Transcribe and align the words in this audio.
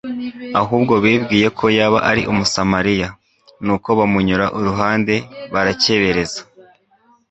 ahubwo 0.61 0.93
bibwiye 1.03 1.47
ko 1.57 1.65
yaba 1.77 1.99
ari 2.09 2.21
umusamaliya, 2.31 3.09
nuko 3.65 3.89
bamunyura 3.99 4.45
iruhande 4.57 5.15
barakebereza. 5.53 6.41